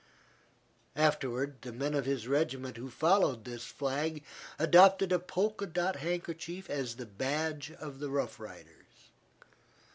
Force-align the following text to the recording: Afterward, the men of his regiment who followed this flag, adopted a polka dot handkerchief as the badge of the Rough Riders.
Afterward, 0.95 1.61
the 1.61 1.71
men 1.71 1.93
of 1.93 2.05
his 2.05 2.27
regiment 2.27 2.75
who 2.75 2.89
followed 2.89 3.45
this 3.45 3.65
flag, 3.65 4.23
adopted 4.57 5.11
a 5.11 5.19
polka 5.19 5.67
dot 5.67 5.97
handkerchief 5.97 6.71
as 6.71 6.95
the 6.95 7.05
badge 7.05 7.71
of 7.73 7.99
the 7.99 8.09
Rough 8.09 8.39
Riders. 8.39 9.11